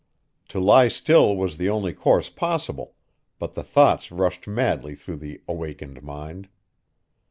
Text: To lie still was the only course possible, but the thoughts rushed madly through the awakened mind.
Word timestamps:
To 0.47 0.59
lie 0.59 0.87
still 0.87 1.35
was 1.35 1.57
the 1.57 1.69
only 1.69 1.93
course 1.93 2.27
possible, 2.31 2.95
but 3.37 3.53
the 3.53 3.61
thoughts 3.61 4.11
rushed 4.11 4.47
madly 4.47 4.95
through 4.95 5.17
the 5.17 5.41
awakened 5.47 6.01
mind. 6.01 6.47